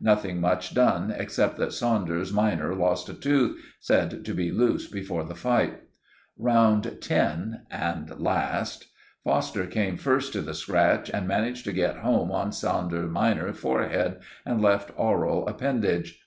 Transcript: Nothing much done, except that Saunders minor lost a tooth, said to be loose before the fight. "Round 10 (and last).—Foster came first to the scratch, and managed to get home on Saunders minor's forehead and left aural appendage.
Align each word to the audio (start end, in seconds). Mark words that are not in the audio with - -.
Nothing 0.00 0.40
much 0.40 0.74
done, 0.74 1.14
except 1.16 1.56
that 1.58 1.72
Saunders 1.72 2.32
minor 2.32 2.74
lost 2.74 3.08
a 3.08 3.14
tooth, 3.14 3.62
said 3.78 4.24
to 4.24 4.34
be 4.34 4.50
loose 4.50 4.88
before 4.88 5.22
the 5.22 5.36
fight. 5.36 5.82
"Round 6.36 6.98
10 7.00 7.66
(and 7.70 8.12
last).—Foster 8.20 9.66
came 9.68 9.96
first 9.96 10.32
to 10.32 10.40
the 10.40 10.54
scratch, 10.54 11.10
and 11.10 11.28
managed 11.28 11.64
to 11.66 11.72
get 11.72 11.98
home 11.98 12.32
on 12.32 12.50
Saunders 12.50 13.08
minor's 13.08 13.56
forehead 13.56 14.16
and 14.44 14.60
left 14.60 14.90
aural 14.96 15.46
appendage. 15.46 16.20